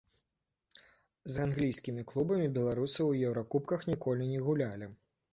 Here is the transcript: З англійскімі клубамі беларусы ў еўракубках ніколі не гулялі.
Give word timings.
З 1.33 1.43
англійскімі 1.49 2.05
клубамі 2.11 2.47
беларусы 2.55 2.95
ў 3.09 3.27
еўракубках 3.33 3.85
ніколі 3.91 4.23
не 4.31 4.39
гулялі. 4.49 4.89